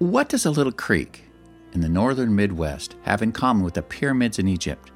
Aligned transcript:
What 0.00 0.28
does 0.28 0.44
a 0.44 0.50
little 0.50 0.72
creek 0.72 1.22
in 1.72 1.80
the 1.80 1.88
northern 1.88 2.34
Midwest 2.34 2.96
have 3.02 3.22
in 3.22 3.30
common 3.30 3.62
with 3.62 3.74
the 3.74 3.82
pyramids 3.82 4.40
in 4.40 4.48
Egypt? 4.48 4.90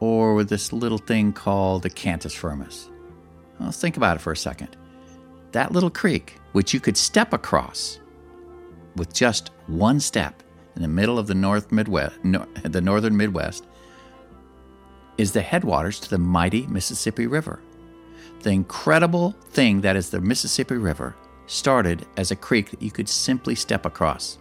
Or 0.00 0.34
with 0.34 0.48
this 0.48 0.72
little 0.72 0.96
thing 0.96 1.34
called 1.34 1.82
the 1.82 1.90
Cantus 1.90 2.34
Firmus? 2.34 2.88
Well, 3.58 3.66
let's 3.66 3.78
think 3.78 3.98
about 3.98 4.16
it 4.16 4.20
for 4.20 4.32
a 4.32 4.36
second. 4.36 4.78
That 5.52 5.70
little 5.70 5.90
creek, 5.90 6.38
which 6.52 6.72
you 6.72 6.80
could 6.80 6.96
step 6.96 7.34
across 7.34 8.00
with 8.96 9.12
just 9.12 9.50
one 9.66 10.00
step 10.00 10.42
in 10.74 10.80
the 10.80 10.88
middle 10.88 11.18
of 11.18 11.26
the 11.26 11.34
North 11.34 11.70
Midwest, 11.70 12.24
no, 12.24 12.46
the 12.64 12.80
northern 12.80 13.14
Midwest, 13.14 13.66
is 15.18 15.32
the 15.32 15.42
headwaters 15.42 16.00
to 16.00 16.08
the 16.08 16.18
mighty 16.18 16.66
Mississippi 16.68 17.26
River. 17.26 17.60
The 18.40 18.50
incredible 18.50 19.32
thing 19.50 19.82
that 19.82 19.94
is 19.94 20.08
the 20.08 20.22
Mississippi 20.22 20.76
River 20.76 21.14
started 21.46 22.06
as 22.16 22.30
a 22.30 22.36
creek 22.36 22.70
that 22.70 22.82
you 22.82 22.90
could 22.90 23.08
simply 23.08 23.54
step 23.54 23.86
across. 23.86 24.38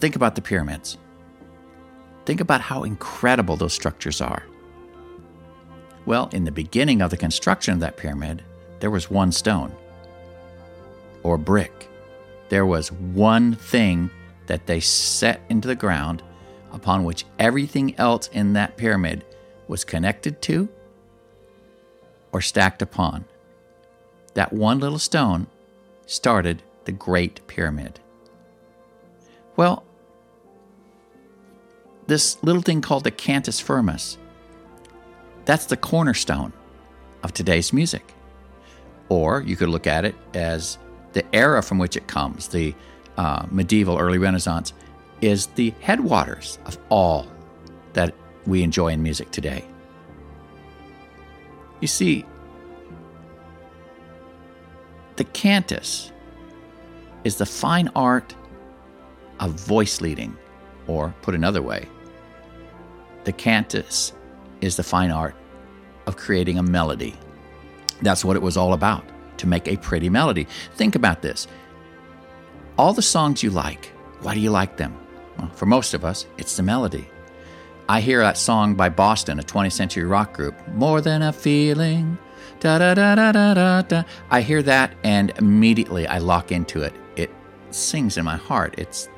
Think 0.00 0.16
about 0.16 0.34
the 0.34 0.42
pyramids. 0.42 0.98
Think 2.26 2.40
about 2.40 2.60
how 2.60 2.84
incredible 2.84 3.56
those 3.56 3.72
structures 3.72 4.20
are. 4.20 4.44
Well, 6.06 6.28
in 6.32 6.44
the 6.44 6.52
beginning 6.52 7.00
of 7.00 7.10
the 7.10 7.16
construction 7.16 7.74
of 7.74 7.80
that 7.80 7.96
pyramid, 7.96 8.42
there 8.80 8.90
was 8.90 9.10
one 9.10 9.32
stone 9.32 9.72
or 11.22 11.38
brick. 11.38 11.88
There 12.48 12.66
was 12.66 12.92
one 12.92 13.54
thing 13.54 14.10
that 14.46 14.66
they 14.66 14.80
set 14.80 15.40
into 15.48 15.68
the 15.68 15.74
ground 15.74 16.22
upon 16.72 17.04
which 17.04 17.24
everything 17.38 17.96
else 17.98 18.28
in 18.28 18.52
that 18.52 18.76
pyramid 18.76 19.24
was 19.68 19.84
connected 19.84 20.42
to 20.42 20.68
or 22.32 22.40
stacked 22.40 22.82
upon. 22.82 23.24
That 24.34 24.52
one 24.52 24.80
little 24.80 24.98
stone 24.98 25.46
started 26.06 26.62
the 26.84 26.92
Great 26.92 27.46
Pyramid. 27.46 28.00
Well, 29.56 29.84
this 32.06 32.42
little 32.42 32.62
thing 32.62 32.82
called 32.82 33.04
the 33.04 33.10
Cantus 33.10 33.60
Firmus, 33.60 34.18
that's 35.44 35.66
the 35.66 35.76
cornerstone 35.76 36.52
of 37.22 37.32
today's 37.32 37.72
music. 37.72 38.12
Or 39.08 39.42
you 39.42 39.56
could 39.56 39.68
look 39.68 39.86
at 39.86 40.04
it 40.04 40.14
as 40.34 40.78
the 41.12 41.24
era 41.34 41.62
from 41.62 41.78
which 41.78 41.96
it 41.96 42.06
comes, 42.06 42.48
the 42.48 42.74
uh, 43.16 43.46
medieval, 43.50 43.98
early 43.98 44.18
Renaissance, 44.18 44.72
is 45.20 45.46
the 45.48 45.72
headwaters 45.80 46.58
of 46.66 46.76
all 46.88 47.26
that 47.92 48.14
we 48.46 48.62
enjoy 48.62 48.88
in 48.88 49.02
music 49.02 49.30
today. 49.30 49.64
You 51.80 51.86
see, 51.86 52.24
the 55.16 55.24
cantus 55.24 56.12
is 57.24 57.36
the 57.36 57.46
fine 57.46 57.88
art 57.94 58.34
of 59.40 59.52
voice 59.52 60.00
leading, 60.00 60.36
or 60.86 61.14
put 61.22 61.34
another 61.34 61.62
way, 61.62 61.88
the 63.24 63.32
cantus 63.32 64.12
is 64.60 64.76
the 64.76 64.82
fine 64.82 65.10
art 65.10 65.34
of 66.06 66.16
creating 66.16 66.58
a 66.58 66.62
melody. 66.62 67.14
That's 68.02 68.24
what 68.24 68.36
it 68.36 68.42
was 68.42 68.56
all 68.56 68.72
about, 68.72 69.04
to 69.38 69.46
make 69.46 69.66
a 69.66 69.76
pretty 69.76 70.10
melody. 70.10 70.46
Think 70.74 70.94
about 70.94 71.22
this. 71.22 71.46
All 72.76 72.92
the 72.92 73.02
songs 73.02 73.42
you 73.42 73.50
like, 73.50 73.86
why 74.20 74.34
do 74.34 74.40
you 74.40 74.50
like 74.50 74.76
them? 74.76 74.96
Well, 75.38 75.50
for 75.50 75.66
most 75.66 75.94
of 75.94 76.04
us, 76.04 76.26
it's 76.38 76.56
the 76.56 76.62
melody. 76.62 77.08
I 77.88 78.00
hear 78.00 78.20
that 78.20 78.38
song 78.38 78.74
by 78.74 78.88
Boston, 78.88 79.38
a 79.38 79.42
20th 79.42 79.72
century 79.72 80.04
rock 80.04 80.32
group, 80.32 80.54
More 80.68 81.00
Than 81.00 81.22
a 81.22 81.32
Feeling. 81.32 82.18
Da, 82.60 82.78
da, 82.78 82.94
da, 82.94 83.14
da, 83.14 83.32
da, 83.32 83.54
da, 83.54 83.82
da. 83.82 84.02
I 84.30 84.40
hear 84.40 84.62
that 84.62 84.94
and 85.04 85.32
immediately 85.38 86.06
I 86.06 86.18
lock 86.18 86.52
into 86.52 86.82
it. 86.82 86.94
It 87.16 87.30
sings 87.70 88.16
in 88.16 88.24
my 88.24 88.36
heart. 88.36 88.74
It's 88.78 89.08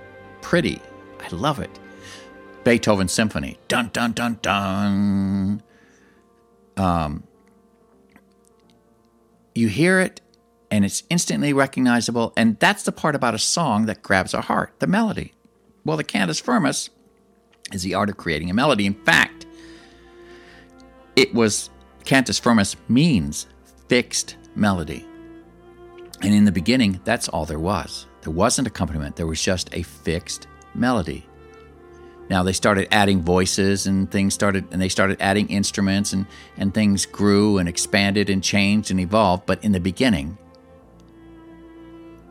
pretty. 0.43 0.81
I 1.21 1.35
love 1.35 1.59
it. 1.59 1.79
Beethoven 2.65 3.09
Symphony. 3.09 3.59
Dun, 3.69 3.91
dun, 3.93 4.13
dun, 4.13 4.39
dun. 4.43 5.63
Um, 6.77 7.23
you 9.55 9.69
hear 9.69 10.01
it 10.01 10.21
and 10.71 10.85
it's 10.85 11.05
instantly 11.09 11.53
recognizable. 11.53 12.33
And 12.37 12.59
that's 12.59 12.83
the 12.83 12.93
part 12.93 13.15
about 13.15 13.35
a 13.35 13.39
song 13.39 13.87
that 13.87 14.03
grabs 14.03 14.35
our 14.35 14.43
heart 14.43 14.75
the 14.79 14.87
melody. 14.87 15.33
Well, 15.85 15.97
the 15.97 16.05
cantus 16.05 16.41
firmus 16.41 16.91
is 17.73 17.83
the 17.83 17.95
art 17.95 18.11
of 18.11 18.17
creating 18.17 18.51
a 18.51 18.55
melody. 18.55 18.87
In 18.87 18.95
fact, 18.95 19.47
it 21.15 21.33
was 21.33 21.71
cantus 22.07 22.39
firmus 22.39 22.77
means 22.89 23.47
fixed 23.89 24.37
melody. 24.55 25.05
And 26.23 26.33
in 26.33 26.47
the 26.47 26.53
beginning, 26.53 27.01
that's 27.05 27.29
all 27.29 27.45
there 27.45 27.59
was. 27.59 28.07
There 28.23 28.33
wasn't 28.33 28.69
accompaniment, 28.69 29.17
there 29.17 29.27
was 29.27 29.43
just 29.43 29.69
a 29.75 29.83
fixed 29.83 30.47
melody. 30.75 31.27
Now 32.29 32.43
they 32.43 32.53
started 32.53 32.89
adding 32.91 33.23
voices 33.23 33.87
and 33.87 34.11
things 34.11 34.35
started 34.35 34.67
and 34.73 34.81
they 34.81 34.89
started 34.89 35.19
adding 35.21 35.49
instruments 35.49 36.13
and, 36.13 36.27
and 36.57 36.75
things 36.75 37.07
grew 37.07 37.59
and 37.59 37.69
expanded 37.69 38.31
and 38.31 38.43
changed 38.43 38.91
and 38.91 38.99
evolved. 38.99 39.47
But 39.47 39.63
in 39.63 39.73
the 39.73 39.81
beginning, 39.81 40.37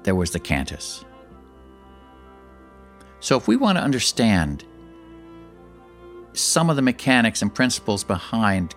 there 0.03 0.15
was 0.15 0.31
the 0.31 0.39
cantus. 0.39 1.05
So, 3.21 3.37
if 3.37 3.47
we 3.47 3.55
want 3.55 3.77
to 3.77 3.83
understand 3.83 4.65
some 6.33 6.69
of 6.69 6.75
the 6.75 6.81
mechanics 6.81 7.41
and 7.41 7.53
principles 7.53 8.03
behind 8.03 8.75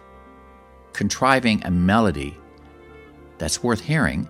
contriving 0.92 1.64
a 1.64 1.70
melody 1.70 2.36
that's 3.38 3.62
worth 3.62 3.80
hearing, 3.80 4.28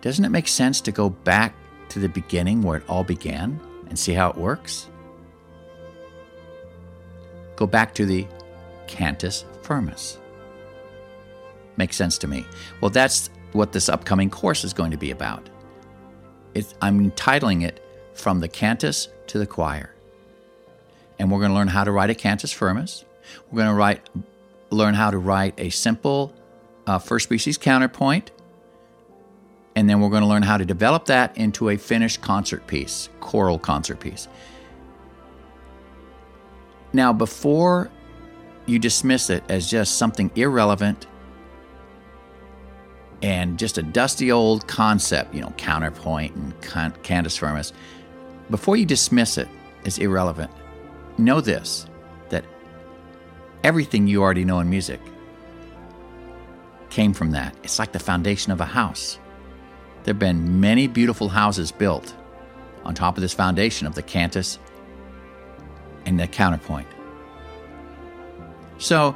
doesn't 0.00 0.24
it 0.24 0.30
make 0.30 0.48
sense 0.48 0.80
to 0.82 0.92
go 0.92 1.10
back 1.10 1.54
to 1.88 1.98
the 1.98 2.08
beginning 2.08 2.62
where 2.62 2.78
it 2.78 2.84
all 2.88 3.04
began 3.04 3.60
and 3.88 3.98
see 3.98 4.12
how 4.12 4.30
it 4.30 4.36
works? 4.36 4.88
Go 7.56 7.66
back 7.66 7.94
to 7.94 8.06
the 8.06 8.26
Cantus 8.86 9.44
Firmus. 9.62 10.18
Makes 11.76 11.96
sense 11.96 12.18
to 12.18 12.28
me. 12.28 12.44
Well, 12.80 12.90
that's 12.90 13.30
what 13.52 13.72
this 13.72 13.88
upcoming 13.88 14.30
course 14.30 14.64
is 14.64 14.72
going 14.72 14.90
to 14.90 14.96
be 14.96 15.10
about. 15.10 15.48
It, 16.54 16.72
I'm 16.82 17.00
entitling 17.00 17.62
it 17.62 17.84
From 18.14 18.40
the 18.40 18.48
Cantus 18.48 19.08
to 19.28 19.38
the 19.38 19.46
Choir. 19.46 19.94
And 21.18 21.30
we're 21.30 21.38
going 21.38 21.50
to 21.50 21.54
learn 21.54 21.68
how 21.68 21.84
to 21.84 21.92
write 21.92 22.10
a 22.10 22.14
Cantus 22.14 22.52
Firmus. 22.52 23.04
We're 23.50 23.58
going 23.58 23.68
to 23.68 23.74
write, 23.74 24.08
learn 24.74 24.94
how 24.94 25.10
to 25.10 25.18
write 25.18 25.54
a 25.58 25.70
simple 25.70 26.34
uh, 26.86 26.98
first 26.98 27.24
species 27.24 27.58
counterpoint. 27.58 28.30
And 29.74 29.88
then 29.88 30.00
we're 30.00 30.10
going 30.10 30.22
to 30.22 30.28
learn 30.28 30.42
how 30.42 30.56
to 30.56 30.64
develop 30.64 31.06
that 31.06 31.36
into 31.36 31.70
a 31.70 31.76
finished 31.76 32.20
concert 32.20 32.66
piece, 32.66 33.08
choral 33.20 33.58
concert 33.58 34.00
piece. 34.00 34.28
Now, 36.92 37.12
before 37.12 37.90
you 38.66 38.78
dismiss 38.78 39.30
it 39.30 39.42
as 39.48 39.70
just 39.70 39.96
something 39.96 40.30
irrelevant 40.36 41.06
and 43.22 43.58
just 43.58 43.78
a 43.78 43.82
dusty 43.82 44.30
old 44.30 44.66
concept, 44.66 45.34
you 45.34 45.40
know, 45.40 45.54
counterpoint 45.56 46.34
and 46.34 46.60
can- 46.60 46.94
cantus 47.02 47.36
firmus, 47.36 47.72
before 48.50 48.76
you 48.76 48.84
dismiss 48.84 49.38
it 49.38 49.48
as 49.86 49.98
irrelevant, 49.98 50.50
know 51.16 51.40
this 51.40 51.86
everything 53.64 54.06
you 54.06 54.22
already 54.22 54.44
know 54.44 54.60
in 54.60 54.68
music 54.68 55.00
came 56.90 57.14
from 57.14 57.30
that. 57.30 57.56
It's 57.62 57.78
like 57.78 57.92
the 57.92 57.98
foundation 57.98 58.52
of 58.52 58.60
a 58.60 58.66
house. 58.66 59.18
There 60.04 60.12
have 60.12 60.18
been 60.18 60.60
many 60.60 60.88
beautiful 60.88 61.28
houses 61.28 61.72
built 61.72 62.14
on 62.84 62.94
top 62.94 63.16
of 63.16 63.22
this 63.22 63.32
foundation 63.32 63.86
of 63.86 63.94
the 63.94 64.02
cantus 64.02 64.58
and 66.04 66.18
the 66.18 66.26
counterpoint. 66.26 66.88
So, 68.78 69.14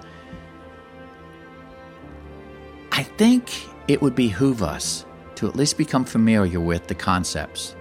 I 2.92 3.02
think 3.02 3.50
it 3.88 4.00
would 4.00 4.14
behoove 4.14 4.62
us 4.62 5.04
to 5.34 5.49
at 5.49 5.56
least 5.56 5.76
become 5.76 6.04
familiar 6.04 6.60
with 6.60 6.87
the 6.87 6.94
concepts 6.94 7.75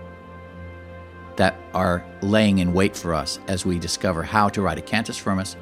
that 1.38 1.56
are 1.74 2.04
laying 2.22 2.60
in 2.60 2.74
wait 2.74 2.96
for 2.96 3.14
us 3.14 3.40
as 3.48 3.66
we 3.66 3.78
discover 3.78 4.24
how 4.24 4.50
to 4.50 4.62
write 4.62 4.78
a 4.78 4.82
cantus 4.82 5.18
firmus 5.18 5.56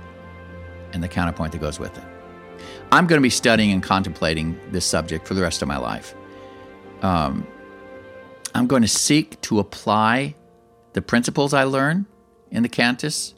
and 0.94 1.04
the 1.04 1.08
counterpoint 1.08 1.52
that 1.52 1.60
goes 1.60 1.80
with 1.80 1.98
it. 1.98 2.04
I'm 2.92 3.08
going 3.08 3.18
to 3.20 3.24
be 3.24 3.30
studying 3.30 3.72
and 3.72 3.82
contemplating 3.82 4.60
this 4.72 4.86
subject 4.86 5.28
for 5.28 5.34
the 5.34 5.42
rest 5.42 5.62
of 5.62 5.68
my 5.68 5.78
life. 5.78 6.14
Um, 7.02 7.46
I'm 8.56 8.68
going 8.68 8.84
to 8.84 8.88
seek 8.88 9.42
to 9.42 9.60
apply 9.60 10.36
the 10.94 11.02
principles 11.02 11.54
I 11.54 11.64
learn 11.64 12.06
in 12.52 12.64
the 12.64 12.70
cantus 12.70 13.34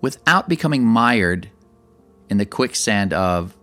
without 0.00 0.48
becoming 0.48 0.84
mired 0.84 1.50
in 2.28 2.38
the 2.38 2.44
quicksand 2.44 3.12
of 3.12 3.56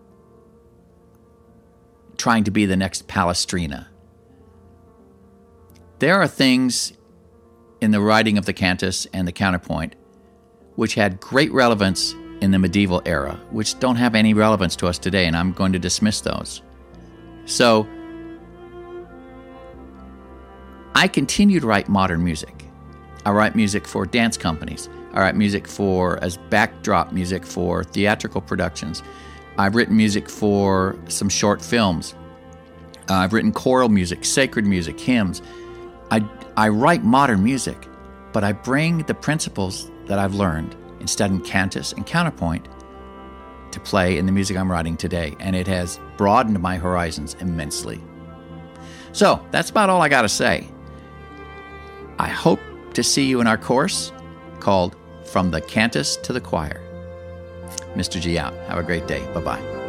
trying 2.18 2.46
to 2.46 2.52
be 2.52 2.66
the 2.66 2.78
next 2.78 3.08
Palestrina. 3.08 3.88
There 6.00 6.16
are 6.16 6.28
things 6.28 6.94
in 7.82 7.92
the 7.92 8.00
writing 8.00 8.38
of 8.38 8.46
the 8.46 8.54
cantus 8.54 9.06
and 9.14 9.28
the 9.28 9.32
counterpoint 9.32 9.96
which 10.76 10.96
had 10.96 11.20
great 11.20 11.52
relevance 11.52 12.16
in 12.42 12.52
the 12.52 12.60
medieval 12.60 13.02
era, 13.06 13.40
which 13.52 13.78
don't 13.80 13.98
have 13.98 14.16
any 14.16 14.34
relevance 14.34 14.76
to 14.78 14.88
us 14.88 14.98
today, 14.98 15.26
and 15.28 15.36
I'm 15.36 15.52
going 15.52 15.74
to 15.74 15.80
dismiss 15.80 16.22
those. 16.22 16.62
So, 17.46 17.88
I 20.96 21.08
continue 21.08 21.60
to 21.60 21.68
write 21.68 21.88
modern 21.88 22.24
music. 22.24 22.66
I 23.26 23.32
write 23.32 23.56
music 23.56 23.88
for 23.88 24.06
dance 24.06 24.38
companies. 24.38 24.90
I 25.14 25.22
write 25.22 25.36
music 25.36 25.68
for 25.68 26.22
as 26.24 26.38
backdrop 26.50 27.12
music 27.12 27.46
for 27.46 27.84
theatrical 27.84 28.42
productions. 28.42 29.04
I've 29.58 29.76
written 29.76 29.96
music 29.96 30.30
for 30.30 30.98
some 31.08 31.30
short 31.30 31.62
films. 31.62 32.16
Uh, 33.10 33.16
I've 33.16 33.34
written 33.34 33.52
choral 33.52 33.90
music, 33.90 34.26
sacred 34.26 34.66
music, 34.66 35.00
hymns. 35.00 35.42
I, 36.10 36.26
I 36.58 36.70
write 36.70 37.04
modern 37.04 37.44
music, 37.44 37.88
but 38.32 38.44
I 38.44 38.54
bring 38.54 39.00
the 39.00 39.14
principles 39.14 39.91
that 40.06 40.20
I've 40.20 40.36
learned 40.36 40.76
in 41.00 41.08
studying 41.08 41.42
cantus 41.42 41.94
and 41.94 42.06
counterpoint 42.06 42.68
to 43.72 43.80
play 43.80 44.18
in 44.18 44.26
the 44.26 44.32
music 44.32 44.58
I'm 44.58 44.72
writing 44.72 44.98
today, 44.98 45.36
and 45.40 45.56
it 45.56 45.68
has 45.68 46.00
broadened 46.18 46.60
my 46.60 46.78
horizons 46.78 47.36
immensely. 47.40 48.02
So 49.14 49.46
that's 49.52 49.70
about 49.70 49.90
all 49.90 50.02
I 50.02 50.10
got 50.10 50.24
to 50.24 50.30
say. 50.30 50.68
I 52.20 52.28
hope 52.28 52.60
to 52.94 53.04
see 53.04 53.26
you 53.26 53.42
in 53.42 53.48
our 53.48 53.58
course 53.58 54.12
called 54.60 54.96
From 55.26 55.52
the 55.52 55.62
Cantus 55.62 56.18
to 56.18 56.34
the 56.34 56.42
Choir. 56.42 56.82
Mr. 57.96 58.22
G 58.22 58.38
out. 58.38 58.54
Have 58.68 58.78
a 58.78 58.84
great 58.84 59.08
day. 59.08 59.26
Bye 59.34 59.42
bye. 59.42 59.81